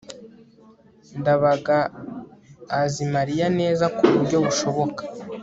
[1.19, 1.77] ndabaga
[2.81, 5.01] azi mariya neza kuburyo bushoboka